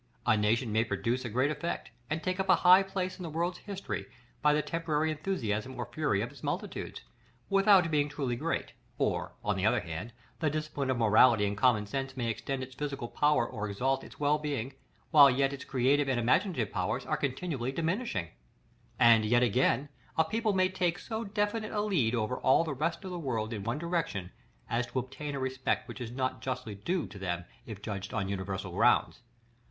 [0.25, 3.29] A nation may produce a great effect, and take up a high place in the
[3.29, 4.07] world's history,
[4.41, 7.01] by the temporary enthusiasm or fury of its multitudes,
[7.51, 11.85] without being truly great; or, on the other hand, the discipline of morality and common
[11.85, 14.73] sense may extend its physical power or exalt its well being,
[15.11, 18.29] while yet its creative and imaginative powers are continually diminishing.
[18.97, 23.11] And again: a people may take so definite a lead over all the rest of
[23.11, 24.31] the world in one direction,
[24.67, 28.29] as to obtain a respect which is not justly due to them if judged on
[28.29, 29.19] universal grounds.